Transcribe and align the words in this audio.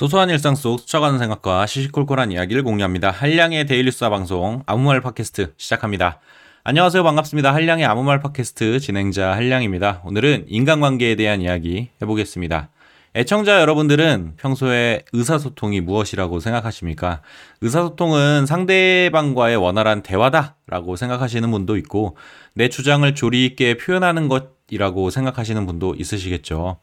소소한 0.00 0.30
일상 0.30 0.54
속 0.54 0.80
스쳐가는 0.80 1.18
생각과 1.18 1.66
시시콜콜한 1.66 2.32
이야기를 2.32 2.62
공유합니다. 2.62 3.10
한량의 3.10 3.66
데일리 3.66 3.90
수사 3.90 4.08
방송 4.08 4.62
아무 4.64 4.84
말 4.84 5.02
팟캐스트 5.02 5.52
시작합니다. 5.58 6.20
안녕하세요. 6.64 7.04
반갑습니다. 7.04 7.52
한량의 7.52 7.84
아무 7.84 8.02
말 8.02 8.18
팟캐스트 8.20 8.80
진행자 8.80 9.32
한량입니다. 9.32 10.00
오늘은 10.06 10.46
인간관계에 10.48 11.16
대한 11.16 11.42
이야기 11.42 11.90
해보겠습니다. 12.00 12.70
애청자 13.14 13.60
여러분들은 13.60 14.36
평소에 14.38 15.02
의사소통이 15.12 15.82
무엇이라고 15.82 16.40
생각하십니까? 16.40 17.20
의사소통은 17.60 18.46
상대방과의 18.46 19.56
원활한 19.56 20.02
대화다라고 20.02 20.96
생각하시는 20.96 21.50
분도 21.50 21.76
있고 21.76 22.16
내 22.54 22.70
주장을 22.70 23.14
조리 23.14 23.44
있게 23.44 23.76
표현하는 23.76 24.28
것이라고 24.28 25.10
생각하시는 25.10 25.66
분도 25.66 25.94
있으시겠죠. 25.94 26.78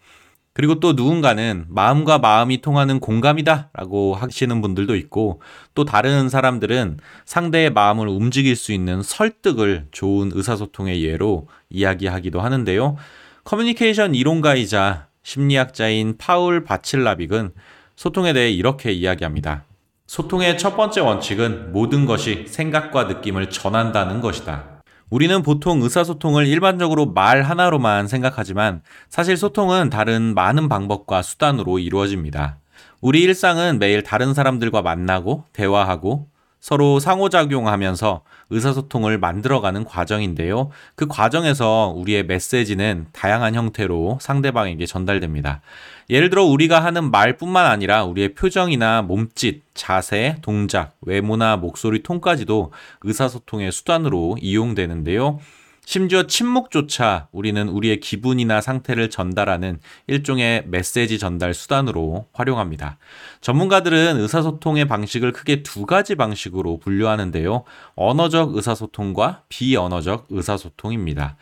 그리고 0.57 0.79
또 0.79 0.93
누군가는 0.93 1.65
마음과 1.69 2.17
마음이 2.17 2.61
통하는 2.61 2.99
공감이다 2.99 3.69
라고 3.73 4.15
하시는 4.15 4.59
분들도 4.59 4.95
있고 4.95 5.39
또 5.75 5.85
다른 5.85 6.29
사람들은 6.29 6.97
상대의 7.25 7.69
마음을 7.69 8.07
움직일 8.07 8.55
수 8.55 8.73
있는 8.73 9.03
설득을 9.03 9.85
좋은 9.91 10.31
의사소통의 10.33 11.03
예로 11.03 11.47
이야기하기도 11.69 12.41
하는데요. 12.41 12.95
커뮤니케이션 13.43 14.15
이론가이자 14.15 15.09
심리학자인 15.21 16.17
파울 16.17 16.63
바칠라빅은 16.63 17.51
소통에 17.95 18.33
대해 18.33 18.49
이렇게 18.49 18.91
이야기합니다. 18.91 19.63
소통의 20.07 20.57
첫 20.57 20.75
번째 20.75 21.01
원칙은 21.01 21.71
모든 21.71 22.07
것이 22.07 22.45
생각과 22.47 23.03
느낌을 23.03 23.51
전한다는 23.51 24.21
것이다. 24.21 24.76
우리는 25.09 25.41
보통 25.41 25.81
의사소통을 25.81 26.47
일반적으로 26.47 27.05
말 27.05 27.41
하나로만 27.41 28.07
생각하지만 28.07 28.81
사실 29.09 29.37
소통은 29.37 29.89
다른 29.89 30.33
많은 30.33 30.67
방법과 30.67 31.21
수단으로 31.21 31.79
이루어집니다. 31.79 32.59
우리 32.99 33.21
일상은 33.21 33.79
매일 33.79 34.03
다른 34.03 34.33
사람들과 34.33 34.81
만나고 34.81 35.45
대화하고 35.53 36.27
서로 36.59 36.99
상호작용하면서 36.99 38.21
의사소통을 38.49 39.17
만들어가는 39.19 39.85
과정인데요. 39.85 40.69
그 40.95 41.07
과정에서 41.07 41.93
우리의 41.95 42.25
메시지는 42.25 43.07
다양한 43.11 43.55
형태로 43.55 44.19
상대방에게 44.21 44.85
전달됩니다. 44.85 45.61
예를 46.09 46.29
들어 46.29 46.43
우리가 46.43 46.83
하는 46.83 47.11
말뿐만 47.11 47.65
아니라 47.65 48.05
우리의 48.05 48.33
표정이나 48.33 49.01
몸짓, 49.01 49.63
자세, 49.73 50.37
동작, 50.41 50.95
외모나 51.01 51.57
목소리 51.57 52.01
톤까지도 52.01 52.71
의사소통의 53.01 53.71
수단으로 53.71 54.37
이용되는데요. 54.41 55.39
심지어 55.87 56.23
침묵조차 56.23 57.29
우리는 57.31 57.69
우리의 57.69 58.01
기분이나 58.01 58.59
상태를 58.59 59.09
전달하는 59.09 59.79
일종의 60.07 60.65
메시지 60.67 61.17
전달 61.17 61.53
수단으로 61.53 62.25
활용합니다. 62.33 62.97
전문가들은 63.39 64.19
의사소통의 64.19 64.83
방식을 64.83 65.31
크게 65.31 65.63
두 65.63 65.85
가지 65.85 66.15
방식으로 66.15 66.79
분류하는데요. 66.79 67.63
언어적 67.95 68.57
의사소통과 68.57 69.43
비언어적 69.47 70.27
의사소통입니다. 70.29 71.37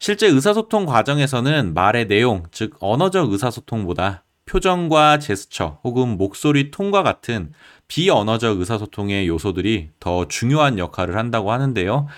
실제 0.00 0.26
의사소통 0.26 0.84
과정에서는 0.84 1.72
말의 1.72 2.08
내용, 2.08 2.46
즉 2.50 2.74
언어적 2.80 3.30
의사소통보다 3.30 4.24
표정과 4.46 5.20
제스처 5.20 5.78
혹은 5.84 6.16
목소리 6.16 6.72
톤과 6.72 7.04
같은 7.04 7.52
비언어적 7.86 8.58
의사소통의 8.58 9.28
요소들이 9.28 9.90
더 10.00 10.26
중요한 10.26 10.80
역할을 10.80 11.16
한다고 11.16 11.52
하는데요. 11.52 12.08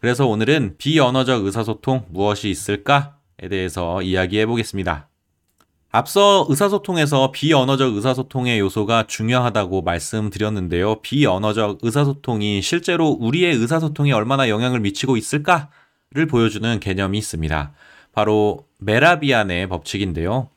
그래서 0.00 0.26
오늘은 0.26 0.76
비언어적 0.78 1.44
의사소통 1.44 2.06
무엇이 2.08 2.48
있을까에 2.48 3.48
대해서 3.50 4.00
이야기해 4.00 4.46
보겠습니다. 4.46 5.08
앞서 5.92 6.46
의사소통에서 6.48 7.32
비언어적 7.32 7.94
의사소통의 7.96 8.60
요소가 8.60 9.06
중요하다고 9.06 9.82
말씀드렸는데요. 9.82 11.02
비언어적 11.02 11.80
의사소통이 11.82 12.62
실제로 12.62 13.08
우리의 13.08 13.54
의사소통에 13.56 14.12
얼마나 14.12 14.48
영향을 14.48 14.80
미치고 14.80 15.16
있을까를 15.16 16.26
보여주는 16.30 16.80
개념이 16.80 17.18
있습니다. 17.18 17.72
바로 18.12 18.66
메라비안의 18.78 19.68
법칙인데요. 19.68 20.48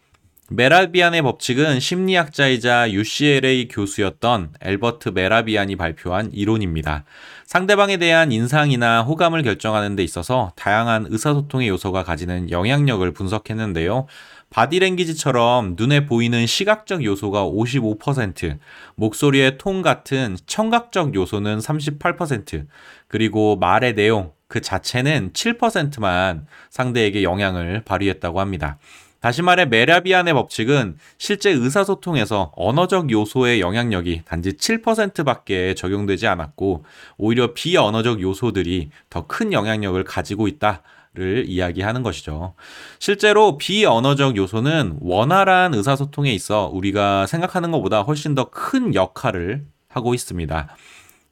메라비안의 0.56 1.24
법칙은 1.24 1.80
심리학자이자 1.80 2.92
UCLA 2.92 3.68
교수였던 3.70 4.52
엘버트 4.62 5.10
메라비안이 5.10 5.76
발표한 5.78 6.30
이론입니다. 6.32 7.06
상대방에 7.48 7.98
대한 7.98 8.32
인상이나 8.32 9.02
호감을 9.02 9.42
결정하는 9.42 9.96
데 9.96 10.04
있어서 10.04 10.52
다양한 10.56 11.08
의사소통의 11.10 11.70
요소가 11.70 12.04
가지는 12.04 12.52
영향력을 12.52 13.12
분석했는데요. 13.14 14.06
바디랭귀지처럼 14.52 15.74
눈에 15.76 16.06
보이는 16.06 16.46
시각적 16.46 17.04
요소가 17.04 17.46
55%, 17.46 18.60
목소리의 18.94 19.58
톤 19.58 19.82
같은 19.82 20.38
청각적 20.46 21.16
요소는 21.16 21.58
38%, 21.58 22.68
그리고 23.08 23.56
말의 23.56 23.96
내용 23.96 24.34
그 24.48 24.62
자체는 24.62 25.32
7%만 25.34 26.46
상대에게 26.70 27.24
영향을 27.24 27.82
발휘했다고 27.86 28.40
합니다. 28.40 28.78
다시 29.24 29.42
말해 29.42 29.64
메라비안의 29.64 30.34
법칙은 30.34 30.98
실제 31.18 31.50
의사소통에서 31.50 32.52
언어적 32.58 33.10
요소의 33.10 33.62
영향력이 33.62 34.24
단지 34.26 34.52
7%밖에 34.52 35.76
적용되지 35.76 36.28
않았고 36.28 36.84
오히려 37.18 37.54
비언어적 37.54 38.22
요소들이 38.22 38.90
더 39.10 39.26
큰 39.26 39.54
영향력을 39.54 40.04
가지고 40.04 40.50
있다. 40.50 40.84
를 41.16 41.46
이야기하는 41.48 42.02
것이죠. 42.02 42.56
실제로 42.98 43.60
비언어적 43.60 44.36
요소는 44.36 44.98
원활한 45.00 45.76
의사소통에 45.76 46.32
있어 46.34 46.72
우리가 46.74 47.28
생각하는 47.28 47.70
것보다 47.70 48.02
훨씬 48.02 48.34
더 48.34 48.50
큰 48.50 48.96
역할을 48.96 49.64
하고 49.90 50.16
있습니다. 50.16 50.76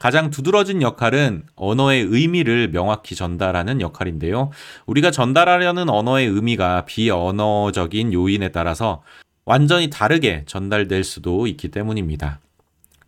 가장 0.01 0.31
두드러진 0.31 0.81
역할은 0.81 1.43
언어의 1.55 2.01
의미를 2.01 2.71
명확히 2.71 3.13
전달하는 3.13 3.81
역할인데요. 3.81 4.49
우리가 4.87 5.11
전달하려는 5.11 5.91
언어의 5.91 6.25
의미가 6.25 6.85
비언어적인 6.85 8.11
요인에 8.11 8.49
따라서 8.49 9.03
완전히 9.45 9.91
다르게 9.91 10.41
전달될 10.47 11.03
수도 11.03 11.45
있기 11.45 11.67
때문입니다. 11.67 12.39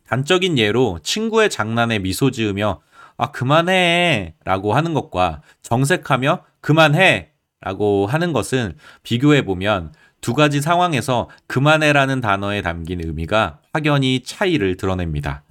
단적인 0.07 0.59
예로 0.59 0.99
친구의 1.01 1.49
장난에 1.49 1.97
미소 1.97 2.29
지으며 2.29 2.81
아, 3.17 3.31
그만해 3.31 4.35
라고 4.45 4.75
하는 4.75 4.93
것과 4.93 5.41
정색하며 5.63 6.43
그만해 6.61 7.31
라고 7.61 8.05
하는 8.05 8.33
것은 8.33 8.75
비교해 9.01 9.45
보면 9.45 9.93
두 10.21 10.35
가지 10.35 10.61
상황에서 10.61 11.27
그만해라는 11.47 12.21
단어에 12.21 12.61
담긴 12.61 13.03
의미가 13.03 13.61
확연히 13.73 14.21
차이를 14.23 14.77
드러냅니다. 14.77 15.42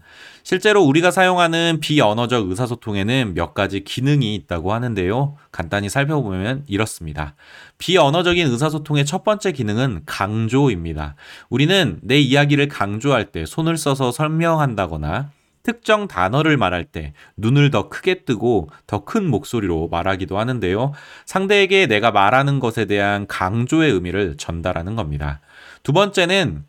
실제로 0.45 0.83
우리가 0.83 1.11
사용하는 1.11 1.79
비언어적 1.81 2.51
의사소통에는 2.51 3.35
몇 3.35 3.55
가지 3.55 3.85
기능이 3.85 4.35
있다고 4.35 4.73
하는데요. 4.73 5.37
간단히 5.53 5.89
살펴보면 5.89 6.65
이렇습니다. 6.67 7.35
비언어적인 7.79 8.47
의사소통의 8.49 9.07
첫 9.07 9.25
번째 9.25 9.53
기능은 9.53 10.03
강조입니다. 10.07 11.15
우리는 11.49 12.01
내 12.03 12.19
이야기를 12.19 12.69
강조할 12.69 13.27
때 13.27 13.47
손을 13.47 13.77
써서 13.77 14.11
설명한다거나 14.11 15.31
특정 15.63 16.09
단어를 16.09 16.57
말할 16.57 16.85
때 16.85 17.13
눈을 17.37 17.71
더 17.71 17.89
크게 17.89 18.25
뜨고 18.25 18.69
더 18.89 19.05
큰 19.05 19.29
목소리로 19.29 19.89
말하기도 19.89 20.39
하는데요. 20.39 20.93
상대에게 21.25 21.87
내가 21.87 22.11
말하는 22.11 22.59
것에 22.59 22.87
대한 22.87 23.27
강조의 23.29 23.93
의미를 23.93 24.37
전달하는 24.37 24.97
겁니다. 24.97 25.41
두 25.85 25.93
번째는 25.93 26.65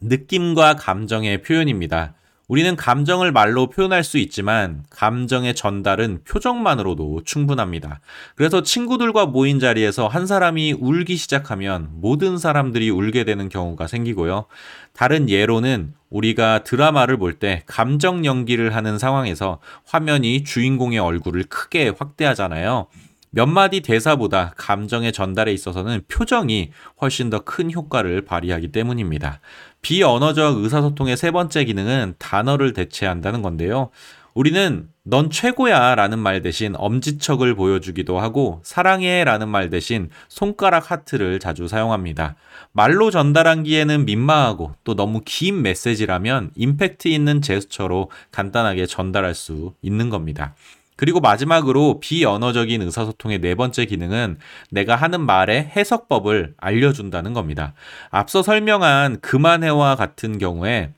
느낌과 0.00 0.76
감정의 0.76 1.42
표현입니다. 1.42 2.14
우리는 2.48 2.76
감정을 2.76 3.32
말로 3.32 3.68
표현할 3.68 4.04
수 4.04 4.18
있지만 4.18 4.84
감정의 4.90 5.54
전달은 5.56 6.20
표정만으로도 6.24 7.22
충분합니다. 7.24 8.00
그래서 8.36 8.62
친구들과 8.62 9.26
모인 9.26 9.58
자리에서 9.58 10.06
한 10.06 10.26
사람이 10.26 10.74
울기 10.78 11.16
시작하면 11.16 11.88
모든 11.94 12.38
사람들이 12.38 12.88
울게 12.90 13.24
되는 13.24 13.48
경우가 13.48 13.88
생기고요. 13.88 14.46
다른 14.92 15.28
예로는 15.28 15.94
우리가 16.08 16.62
드라마를 16.62 17.16
볼 17.16 17.36
때 17.40 17.64
감정 17.66 18.24
연기를 18.24 18.74
하는 18.76 18.98
상황에서 18.98 19.58
화면이 19.84 20.44
주인공의 20.44 21.00
얼굴을 21.00 21.44
크게 21.48 21.92
확대하잖아요. 21.98 22.86
몇 23.30 23.46
마디 23.46 23.80
대사보다 23.80 24.54
감정의 24.56 25.12
전달에 25.12 25.52
있어서는 25.52 26.02
표정이 26.08 26.70
훨씬 27.00 27.30
더 27.30 27.40
큰 27.40 27.72
효과를 27.72 28.22
발휘하기 28.22 28.72
때문입니다. 28.72 29.40
비언어적 29.82 30.58
의사소통의 30.58 31.16
세 31.16 31.30
번째 31.30 31.64
기능은 31.64 32.14
단어를 32.18 32.72
대체한다는 32.72 33.42
건데요. 33.42 33.90
우리는 34.34 34.88
넌 35.02 35.30
최고야 35.30 35.94
라는 35.94 36.18
말 36.18 36.42
대신 36.42 36.74
엄지척을 36.76 37.54
보여주기도 37.54 38.18
하고 38.18 38.60
사랑해 38.64 39.24
라는 39.24 39.48
말 39.48 39.70
대신 39.70 40.10
손가락 40.28 40.90
하트를 40.90 41.38
자주 41.38 41.68
사용합니다. 41.68 42.36
말로 42.72 43.10
전달하기에는 43.10 44.04
민망하고 44.04 44.74
또 44.84 44.94
너무 44.94 45.22
긴 45.24 45.62
메시지라면 45.62 46.50
임팩트 46.54 47.08
있는 47.08 47.40
제스처로 47.40 48.10
간단하게 48.30 48.84
전달할 48.84 49.34
수 49.34 49.72
있는 49.80 50.10
겁니다. 50.10 50.54
그리고 50.96 51.20
마지막으로 51.20 52.00
비언어적인 52.00 52.82
의사소통의 52.82 53.40
네 53.40 53.54
번째 53.54 53.84
기능은 53.84 54.38
내가 54.70 54.96
하는 54.96 55.20
말의 55.20 55.72
해석법을 55.76 56.54
알려준다는 56.56 57.34
겁니다. 57.34 57.74
앞서 58.10 58.42
설명한 58.42 59.20
그만해와 59.20 59.96
같은 59.96 60.38
경우에 60.38 60.92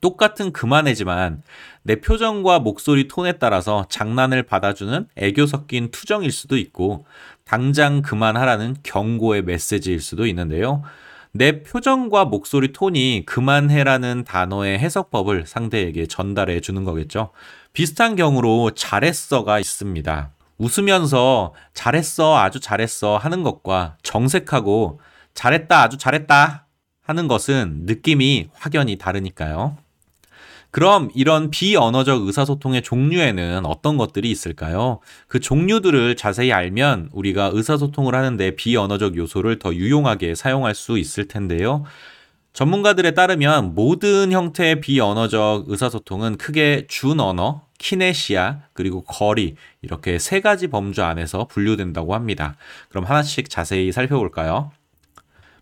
똑같은 0.00 0.52
그만해지만 0.52 1.42
내 1.82 1.96
표정과 1.96 2.58
목소리 2.60 3.08
톤에 3.08 3.32
따라서 3.32 3.86
장난을 3.88 4.42
받아주는 4.44 5.06
애교 5.16 5.46
섞인 5.46 5.90
투정일 5.90 6.30
수도 6.32 6.56
있고 6.56 7.06
당장 7.44 8.02
그만하라는 8.02 8.76
경고의 8.82 9.42
메시지일 9.42 10.00
수도 10.00 10.26
있는데요. 10.26 10.82
내 11.32 11.62
표정과 11.62 12.24
목소리 12.24 12.72
톤이 12.72 13.24
그만해라는 13.26 14.24
단어의 14.24 14.78
해석법을 14.78 15.46
상대에게 15.46 16.06
전달해 16.06 16.60
주는 16.60 16.84
거겠죠. 16.84 17.30
비슷한 17.72 18.16
경우로 18.16 18.72
잘했어가 18.72 19.60
있습니다. 19.60 20.30
웃으면서 20.58 21.54
잘했어, 21.72 22.36
아주 22.36 22.58
잘했어 22.60 23.16
하는 23.16 23.42
것과 23.42 23.96
정색하고 24.02 25.00
잘했다, 25.34 25.82
아주 25.82 25.96
잘했다 25.96 26.66
하는 27.00 27.28
것은 27.28 27.82
느낌이 27.86 28.50
확연히 28.52 28.98
다르니까요. 28.98 29.76
그럼 30.70 31.10
이런 31.14 31.50
비언어적 31.50 32.26
의사소통의 32.26 32.82
종류에는 32.82 33.66
어떤 33.66 33.96
것들이 33.96 34.30
있을까요? 34.30 35.00
그 35.26 35.40
종류들을 35.40 36.16
자세히 36.16 36.52
알면 36.52 37.10
우리가 37.12 37.50
의사소통을 37.52 38.14
하는데 38.14 38.54
비언어적 38.54 39.16
요소를 39.16 39.58
더 39.58 39.74
유용하게 39.74 40.34
사용할 40.34 40.74
수 40.74 40.98
있을 40.98 41.26
텐데요. 41.26 41.84
전문가들에 42.52 43.12
따르면 43.12 43.74
모든 43.74 44.32
형태의 44.32 44.80
비언어적 44.80 45.64
의사소통은 45.68 46.36
크게 46.36 46.86
준언어, 46.88 47.62
키네시아, 47.78 48.58
그리고 48.72 49.02
거리, 49.04 49.54
이렇게 49.82 50.18
세 50.18 50.40
가지 50.40 50.66
범주 50.66 51.02
안에서 51.02 51.46
분류된다고 51.46 52.14
합니다. 52.14 52.56
그럼 52.88 53.04
하나씩 53.04 53.48
자세히 53.48 53.92
살펴볼까요? 53.92 54.72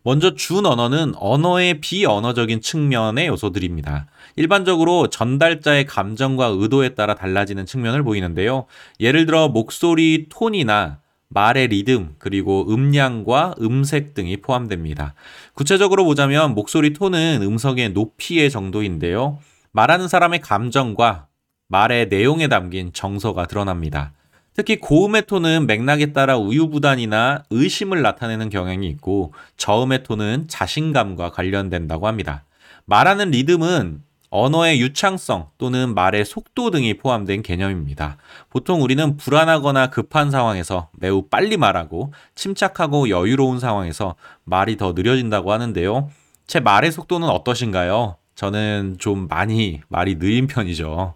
먼저 0.03 0.35
준 0.35 0.67
언어는 0.67 1.15
언어의 1.17 1.81
비언어적인 1.81 2.61
측면의 2.61 3.27
요소들입니다. 3.29 4.07
일반적으로 4.37 5.09
전달자의 5.09 5.87
감정과 5.87 6.47
의도에 6.47 6.91
따라 6.91 7.15
달라지는 7.15 7.67
측면을 7.67 8.03
보이는데요. 8.03 8.67
예를 9.01 9.27
들어 9.27 9.49
목소리 9.49 10.27
톤이나 10.29 11.01
말의 11.31 11.69
리듬, 11.69 12.15
그리고 12.19 12.67
음량과 12.73 13.57
음색 13.61 14.15
등이 14.15 14.39
포함됩니다. 14.39 15.15
구체적으로 15.55 16.05
보자면 16.05 16.55
목소리 16.55 16.93
톤은 16.95 17.43
음성의 17.43 17.91
높이의 17.91 18.51
정도인데요. 18.51 19.39
말하는 19.73 20.09
사람의 20.09 20.41
감정과 20.41 21.27
말의 21.69 22.09
내용에 22.09 22.49
담긴 22.49 22.93
정서가 22.95 23.47
드러납니다. 23.47 24.13
특히 24.59 24.75
고음의 24.75 25.27
톤은 25.27 25.69
맥락에 25.69 26.13
따라 26.13 26.37
우유부단이나 26.37 27.45
의심을 27.51 28.03
나타내는 28.03 28.51
경향이 28.51 28.89
있고 28.89 29.33
저음의 29.57 30.03
톤은 30.03 30.47
자신감과 30.49 31.31
관련된다고 31.31 32.09
합니다. 32.09 32.43
말하는 32.85 33.31
리듬은 33.31 34.03
언어의 34.31 34.81
유창성 34.81 35.51
또는 35.59 35.95
말의 35.95 36.25
속도 36.25 36.73
등이 36.73 36.95
포함된 36.95 37.45
개념입니다. 37.45 38.17
보통 38.51 38.83
우리는 38.83 39.17
불안하거나 39.17 39.91
급한 39.91 40.33
상황에서 40.33 40.89
매우 40.95 41.29
빨리 41.29 41.57
말하고 41.57 42.13
침착하고 42.35 43.11
여유로운 43.11 43.61
상황에서 43.61 44.17
말이 44.43 44.77
더 44.77 44.93
느려진다고 44.93 45.53
하는데요. 45.53 46.11
제 46.49 46.59
말의 46.59 46.91
속도는 46.91 47.29
어떠신가요? 47.29 48.17
저는 48.35 48.97
좀 48.99 49.29
많이 49.29 49.83
말이 49.87 50.19
느린 50.19 50.49
편이죠. 50.49 51.15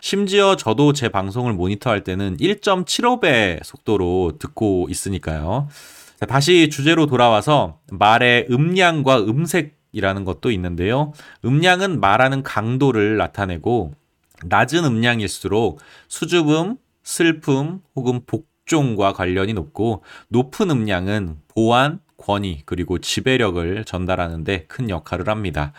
심지어 0.00 0.56
저도 0.56 0.92
제 0.92 1.08
방송을 1.08 1.52
모니터할 1.52 2.04
때는 2.04 2.36
1.75배 2.38 3.62
속도로 3.64 4.38
듣고 4.38 4.86
있으니까요. 4.88 5.68
다시 6.28 6.68
주제로 6.70 7.06
돌아와서 7.06 7.78
말의 7.90 8.46
음량과 8.50 9.24
음색이라는 9.24 10.24
것도 10.24 10.50
있는데요. 10.50 11.12
음량은 11.44 12.00
말하는 12.00 12.42
강도를 12.42 13.16
나타내고 13.16 13.94
낮은 14.44 14.84
음량일수록 14.84 15.80
수줍음, 16.08 16.76
슬픔 17.02 17.80
혹은 17.94 18.20
복종과 18.26 19.12
관련이 19.12 19.52
높고 19.54 20.02
높은 20.28 20.70
음량은 20.70 21.38
보안, 21.48 22.00
권위 22.20 22.62
그리고 22.66 22.98
지배력을 22.98 23.84
전달하는데 23.84 24.66
큰 24.68 24.90
역할을 24.90 25.28
합니다. 25.28 25.72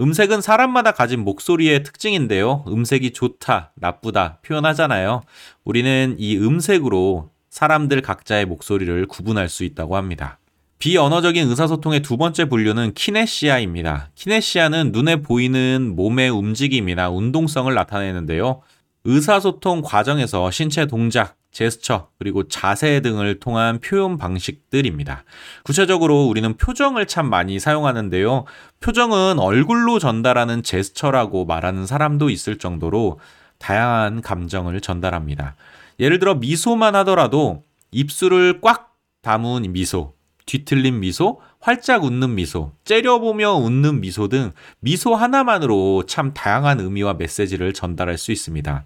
음색은 0.00 0.40
사람마다 0.40 0.92
가진 0.92 1.20
목소리의 1.20 1.82
특징인데요. 1.84 2.64
음색이 2.66 3.12
좋다, 3.12 3.72
나쁘다 3.76 4.38
표현하잖아요. 4.42 5.22
우리는 5.64 6.16
이 6.18 6.36
음색으로 6.36 7.30
사람들 7.50 8.02
각자의 8.02 8.46
목소리를 8.46 9.06
구분할 9.06 9.48
수 9.48 9.62
있다고 9.64 9.96
합니다. 9.96 10.38
비언어적인 10.78 11.48
의사소통의 11.48 12.02
두 12.02 12.16
번째 12.16 12.46
분류는 12.46 12.92
키네시아입니다. 12.94 14.10
키네시아는 14.16 14.90
눈에 14.92 15.22
보이는 15.22 15.94
몸의 15.96 16.30
움직임이나 16.30 17.08
운동성을 17.10 17.72
나타내는데요. 17.72 18.60
의사소통 19.04 19.82
과정에서 19.82 20.50
신체 20.50 20.86
동작, 20.86 21.36
제스처, 21.54 22.08
그리고 22.18 22.46
자세 22.48 23.00
등을 23.00 23.40
통한 23.40 23.78
표현 23.78 24.18
방식들입니다. 24.18 25.24
구체적으로 25.62 26.24
우리는 26.24 26.54
표정을 26.56 27.06
참 27.06 27.30
많이 27.30 27.58
사용하는데요. 27.58 28.44
표정은 28.80 29.38
얼굴로 29.38 29.98
전달하는 29.98 30.62
제스처라고 30.62 31.46
말하는 31.46 31.86
사람도 31.86 32.28
있을 32.28 32.58
정도로 32.58 33.20
다양한 33.58 34.20
감정을 34.20 34.80
전달합니다. 34.80 35.54
예를 36.00 36.18
들어 36.18 36.34
미소만 36.34 36.96
하더라도 36.96 37.62
입술을 37.92 38.60
꽉 38.60 38.92
담은 39.22 39.72
미소, 39.72 40.12
뒤틀린 40.46 41.00
미소, 41.00 41.40
활짝 41.60 42.04
웃는 42.04 42.34
미소, 42.34 42.72
째려보며 42.84 43.52
웃는 43.54 44.00
미소 44.00 44.28
등 44.28 44.52
미소 44.80 45.14
하나만으로 45.14 46.02
참 46.06 46.34
다양한 46.34 46.80
의미와 46.80 47.14
메시지를 47.14 47.72
전달할 47.72 48.18
수 48.18 48.32
있습니다. 48.32 48.84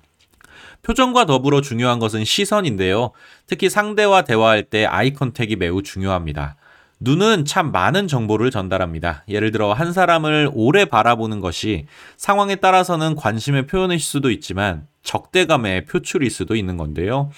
표정과 0.82 1.26
더불어 1.26 1.60
중요한 1.60 1.98
것은 1.98 2.25
시선인데요. 2.25 3.12
특히 3.46 3.69
상대와 3.69 4.22
대화할 4.22 4.64
때 4.64 4.84
아이 4.84 5.12
컨택이 5.12 5.56
매우 5.56 5.82
중요합니다. 5.82 6.56
눈은 7.00 7.44
참 7.44 7.70
많은 7.70 8.08
정보를 8.08 8.50
전달합니다. 8.50 9.25
예를 9.28 9.52
들어 9.52 9.72
한 9.72 9.92
사람을 9.92 10.50
오래 10.52 10.84
바라보는 10.84 11.40
것이 11.40 11.86
상황에 12.16 12.56
따라서는 12.56 13.14
관심의 13.14 13.66
표현일 13.66 14.00
수도 14.00 14.30
있지만 14.30 14.86
적대감의 15.02 15.84
표출일 15.84 16.30
수도 16.30 16.56
있는 16.56 16.76
건데요. 16.76 17.30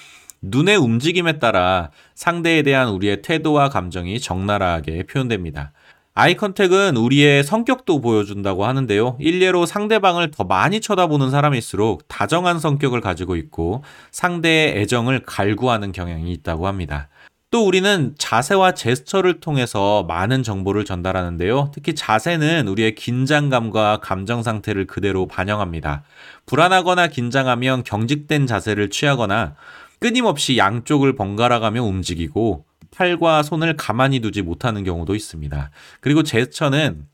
눈의 0.42 0.76
움직임에 0.76 1.38
따라 1.38 1.90
상대에 2.14 2.62
대한 2.62 2.88
우리의 2.88 3.20
태도와 3.20 3.69
감정이 3.69 4.19
적나라하게 4.19 5.02
표현됩니다. 5.02 5.72
eye 6.12 6.35
contact은 6.35 6.97
우리의 6.97 7.45
성격도 7.45 8.01
보여준다고 8.01 8.67
하는데요. 8.67 9.17
일례로 9.21 9.65
상대방을 9.65 10.33
더 10.33 10.45
많이 10.45 10.81
쳐다보는 10.81 11.31
사람일수록 11.31 12.09
다정한 12.09 12.59
성격을 12.59 13.00
가지고 13.00 13.37
있고 13.37 13.85
상대의 14.11 14.76
애정을 14.81 15.23
갈구하는 15.25 15.93
경향이 15.93 16.33
있다고 16.33 16.67
합니다. 16.67 17.09
또 17.52 17.67
우리는 17.67 18.14
자세와 18.17 18.75
제스처를 18.75 19.40
통해서 19.40 20.05
많은 20.05 20.43
정보를 20.43 20.85
전달하는데요. 20.85 21.71
특히 21.75 21.95
자세는 21.95 22.69
우리의 22.69 22.95
긴장감과 22.95 23.99
감정 24.02 24.43
상태를 24.43 24.87
그대로 24.87 25.26
반영합니다. 25.26 26.05
불안하거나 26.47 27.09
긴장하면 27.09 27.83
경직된 27.83 28.47
자세를 28.47 28.90
취하거나 28.90 29.55
끊임없이 30.00 30.57
양쪽을 30.57 31.14
번갈아 31.14 31.61
가며 31.61 31.85
움직이고 31.85 32.64
팔과 32.90 33.42
손을 33.42 33.76
가만히 33.76 34.21
두지 34.21 34.42
못하는 34.42 34.83
경우도 34.83 35.14
있습니다. 35.14 35.71
그리고 36.00 36.23
제스처는 36.23 37.07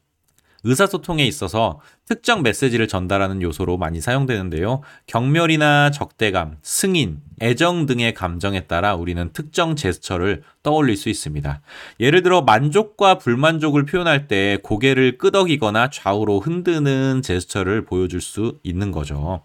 의사소통에 0.65 1.25
있어서 1.27 1.81
특정 2.07 2.43
메시지를 2.43 2.89
전달하는 2.89 3.41
요소로 3.41 3.77
많이 3.77 4.01
사용되는데요. 4.01 4.81
경멸이나 5.07 5.91
적대감, 5.91 6.57
승인, 6.63 7.21
애정 7.41 7.87
등의 7.87 8.15
감정에 8.15 8.67
따라 8.67 8.95
우리는 8.97 9.31
특정 9.33 9.77
제스처를 9.77 10.43
떠올릴 10.63 10.97
수 10.97 11.09
있습니다. 11.09 11.61
예를 12.01 12.23
들어 12.23 12.43
만족과 12.43 13.19
불만족을 13.19 13.85
표현할 13.85 14.27
때 14.27 14.59
고개를 14.63 15.19
끄덕이거나 15.19 15.91
좌우로 15.91 16.41
흔드는 16.41 17.23
제스처를 17.23 17.85
보여줄 17.85 18.21
수 18.21 18.59
있는 18.65 18.91
거죠. 18.91 19.43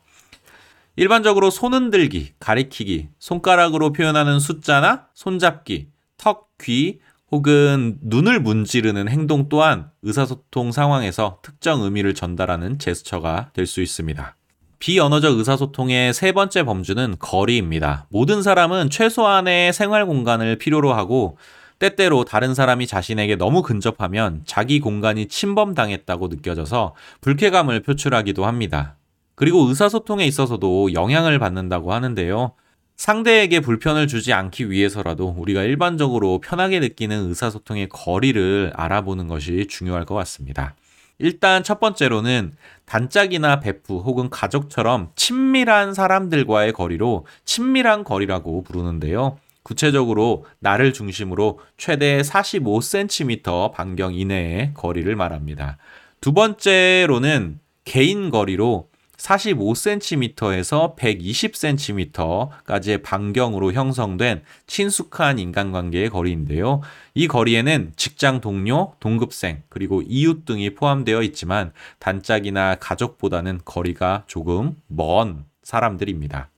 일반적으로 0.95 1.49
손 1.49 1.73
흔들기, 1.73 2.33
가리키기, 2.39 3.09
손가락으로 3.17 3.91
표현하는 3.93 4.39
숫자나 4.39 5.07
손잡기, 5.13 5.87
턱, 6.17 6.49
귀 6.61 6.99
혹은 7.31 7.97
눈을 8.01 8.41
문지르는 8.41 9.07
행동 9.07 9.47
또한 9.47 9.89
의사소통 10.01 10.71
상황에서 10.73 11.39
특정 11.41 11.81
의미를 11.81 12.13
전달하는 12.13 12.77
제스처가 12.77 13.51
될 13.53 13.65
수 13.65 13.81
있습니다. 13.81 14.35
비언어적 14.79 15.37
의사소통의 15.37 16.13
세 16.13 16.31
번째 16.31 16.63
범주는 16.63 17.15
거리입니다. 17.19 18.07
모든 18.09 18.41
사람은 18.41 18.89
최소한의 18.89 19.73
생활 19.73 20.05
공간을 20.05 20.57
필요로 20.57 20.91
하고 20.93 21.37
때때로 21.79 22.25
다른 22.25 22.53
사람이 22.53 22.87
자신에게 22.87 23.37
너무 23.37 23.61
근접하면 23.61 24.41
자기 24.45 24.79
공간이 24.79 25.27
침범당했다고 25.27 26.27
느껴져서 26.27 26.95
불쾌감을 27.21 27.81
표출하기도 27.81 28.45
합니다. 28.45 28.97
그리고 29.35 29.67
의사소통에 29.67 30.25
있어서도 30.25 30.93
영향을 30.93 31.39
받는다고 31.39 31.93
하는데요. 31.93 32.53
상대에게 32.95 33.61
불편을 33.61 34.07
주지 34.07 34.31
않기 34.31 34.69
위해서라도 34.69 35.33
우리가 35.35 35.63
일반적으로 35.63 36.39
편하게 36.39 36.79
느끼는 36.79 37.29
의사소통의 37.29 37.89
거리를 37.89 38.71
알아보는 38.75 39.27
것이 39.27 39.65
중요할 39.67 40.05
것 40.05 40.13
같습니다. 40.13 40.75
일단 41.17 41.63
첫 41.63 41.79
번째로는 41.79 42.53
단짝이나 42.85 43.59
베프 43.59 43.97
혹은 43.97 44.29
가족처럼 44.29 45.11
친밀한 45.15 45.93
사람들과의 45.93 46.73
거리로 46.73 47.25
친밀한 47.45 48.03
거리라고 48.03 48.63
부르는데요. 48.63 49.37
구체적으로 49.63 50.45
나를 50.59 50.93
중심으로 50.93 51.59
최대 51.77 52.21
45cm 52.21 53.71
반경 53.71 54.13
이내의 54.13 54.73
거리를 54.73 55.15
말합니다. 55.15 55.77
두 56.19 56.33
번째로는 56.33 57.59
개인 57.83 58.29
거리로 58.29 58.90
45cm에서 59.21 60.95
120cm까지의 60.95 63.03
반경으로 63.03 63.73
형성된 63.73 64.41
친숙한 64.67 65.39
인간관계의 65.39 66.09
거리인데요. 66.09 66.81
이 67.13 67.27
거리에는 67.27 67.93
직장 67.95 68.41
동료, 68.41 68.95
동급생, 68.99 69.63
그리고 69.69 70.01
이웃 70.01 70.45
등이 70.45 70.75
포함되어 70.75 71.21
있지만 71.23 71.71
단짝이나 71.99 72.75
가족보다는 72.75 73.61
거리가 73.63 74.23
조금 74.27 74.75
먼 74.87 75.45
사람들입니다. 75.63 76.50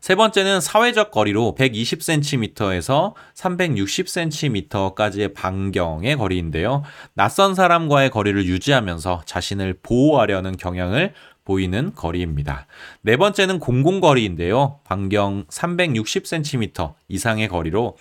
세 0.00 0.14
번째는 0.14 0.60
사회적 0.60 1.10
거리로 1.10 1.54
120cm에서 1.58 3.14
360cm까지의 3.34 5.34
반경의 5.34 6.16
거리인데요. 6.16 6.82
낯선 7.14 7.54
사람과의 7.54 8.10
거리를 8.10 8.44
유지하면서 8.46 9.22
자신을 9.24 9.80
보호하려는 9.82 10.56
경향을 10.56 11.14
보이는 11.44 11.94
거리입니다. 11.94 12.66
네 13.00 13.16
번째는 13.16 13.58
공공거리인데요. 13.58 14.80
반경 14.84 15.46
360cm 15.46 16.94
이상의 17.08 17.48
거리로 17.48 17.96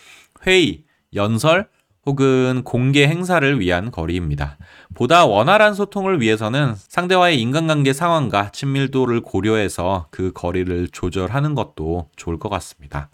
회의, 0.46 0.84
연설, 1.16 1.70
혹은 2.08 2.62
공개 2.64 3.06
행사를 3.06 3.60
위한 3.60 3.92
거리입니다. 3.92 4.58
보다 4.96 5.26
원활한 5.26 5.74
소통을 5.74 6.22
위해서는 6.22 6.74
상대와의 6.76 7.40
인간관계 7.42 7.92
상황과 7.92 8.52
친밀도를 8.54 9.20
고려해서 9.22 10.08
그 10.10 10.32
거리를 10.34 10.88
조절하는 10.94 11.54
것도 11.54 12.10
좋을 12.16 12.40
것 12.40 12.48
같습니다. 12.48 13.10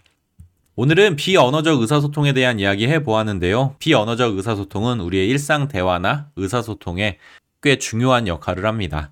오늘은 0.75 1.15
비언어적 1.15 1.81
의사소통에 1.81 2.33
대한 2.33 2.59
이야기 2.59 2.87
해 2.87 3.03
보았는데요. 3.03 3.75
비언어적 3.79 4.37
의사소통은 4.37 4.99
우리의 4.99 5.27
일상 5.27 5.67
대화나 5.67 6.27
의사소통에 6.35 7.17
꽤 7.63 7.77
중요한 7.79 8.27
역할을 8.27 8.67
합니다. 8.67 9.11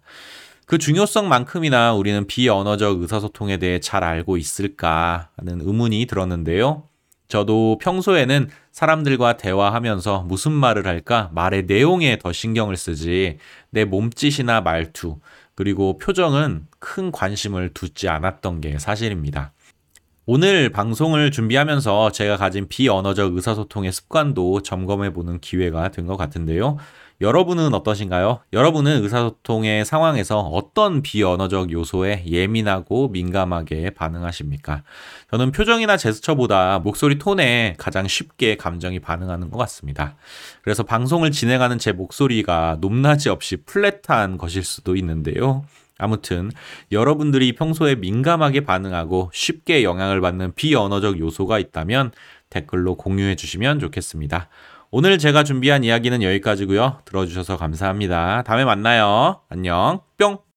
그 0.68 0.78
중요성만큼이나 0.78 1.94
우리는 1.94 2.28
비언어적 2.28 3.02
의사소통에 3.02 3.58
대해 3.58 3.80
잘 3.80 4.04
알고 4.04 4.38
있을까 4.38 5.30
하는 5.38 5.60
의문이 5.60 6.06
들었는데요. 6.06 6.84
저도 7.32 7.78
평소에는 7.80 8.50
사람들과 8.74 9.38
대화하면서 9.38 10.26
무슨 10.28 10.52
말을 10.52 10.86
할까 10.86 11.30
말의 11.34 11.64
내용에 11.64 12.18
더 12.18 12.34
신경을 12.34 12.76
쓰지 12.76 13.38
내 13.70 13.86
몸짓이나 13.86 14.60
말투 14.60 15.18
그리고 15.56 15.98
표정은 15.98 16.68
큰 16.80 17.10
관심을 17.10 17.70
두지 17.74 18.10
않았던 18.10 18.60
게 18.60 18.78
사실입니다. 18.80 19.54
오늘 20.26 20.72
방송을 20.72 21.32
준비하면서 21.32 22.12
제가 22.12 22.36
가진 22.36 22.68
비언어적 22.68 23.34
의사소통의 23.34 23.94
습관도 23.94 24.62
점검해 24.62 25.14
보는 25.14 25.40
기회가 25.40 25.90
된 25.90 26.08
것 26.08 26.18
같은데요. 26.18 26.76
여러분은 27.22 27.76
어떠신가요? 27.76 28.40
여러분은 28.52 29.04
의사소통의 29.04 29.86
상황에서 29.86 30.40
어떤 30.40 31.04
비언어적 31.04 31.72
요소에 31.72 32.24
예민하고 32.26 33.10
민감하게 33.10 33.92
반응하십니까? 33.92 34.82
저는 35.30 35.52
표정이나 35.52 35.98
제스처보다 35.98 36.80
목소리 36.80 37.20
톤에 37.20 37.76
가장 37.78 38.08
쉽게 38.08 38.58
감정이 38.58 39.00
반응하는 39.00 39.52
것 39.52 39.60
같습니다. 39.60 40.16
그래서 40.64 40.82
방송을 40.82 41.30
진행하는 41.30 41.78
제 41.78 41.92
목소리가 41.92 42.78
높낮이 42.82 43.30
없이 43.30 43.58
플랫한 43.58 44.40
것일 44.40 44.64
수도 44.64 44.96
있는데요. 44.96 45.64
아무튼 46.00 46.50
여러분들이 46.92 47.54
평소에 47.54 47.94
민감하게 47.94 48.62
반응하고 48.62 49.30
쉽게 49.32 49.84
영향을 49.84 50.22
받는 50.22 50.56
비언어적 50.56 51.20
요소가 51.20 51.60
있다면 51.60 52.14
댓글로 52.50 52.96
공유해 52.96 53.36
주시면 53.36 53.80
좋겠습니다. 53.80 54.50
오늘 54.94 55.18
제가 55.18 55.46
준비한 55.46 55.86
이야기는 55.86 56.22
여기까지고요. 56.22 57.00
들어주셔서 57.06 57.56
감사합니다. 57.56 58.44
다음에 58.44 58.66
만나요. 58.66 59.40
안녕. 59.48 60.02
뿅. 60.18 60.51